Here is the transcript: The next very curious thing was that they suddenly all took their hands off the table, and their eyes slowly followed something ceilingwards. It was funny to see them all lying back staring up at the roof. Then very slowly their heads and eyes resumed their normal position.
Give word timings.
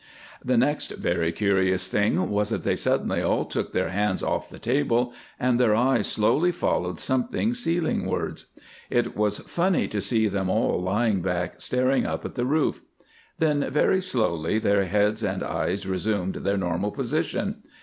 The 0.43 0.57
next 0.57 0.89
very 0.97 1.31
curious 1.31 1.87
thing 1.87 2.31
was 2.31 2.49
that 2.49 2.63
they 2.63 2.75
suddenly 2.75 3.21
all 3.21 3.45
took 3.45 3.71
their 3.71 3.89
hands 3.89 4.23
off 4.23 4.49
the 4.49 4.57
table, 4.57 5.13
and 5.39 5.59
their 5.59 5.75
eyes 5.75 6.07
slowly 6.07 6.51
followed 6.51 6.99
something 6.99 7.51
ceilingwards. 7.53 8.47
It 8.89 9.15
was 9.15 9.37
funny 9.37 9.87
to 9.89 10.01
see 10.01 10.27
them 10.27 10.49
all 10.49 10.81
lying 10.81 11.21
back 11.21 11.61
staring 11.61 12.07
up 12.07 12.25
at 12.25 12.33
the 12.33 12.45
roof. 12.47 12.81
Then 13.37 13.69
very 13.69 14.01
slowly 14.01 14.57
their 14.57 14.85
heads 14.85 15.21
and 15.23 15.43
eyes 15.43 15.85
resumed 15.85 16.33
their 16.37 16.57
normal 16.57 16.89
position. 16.89 17.61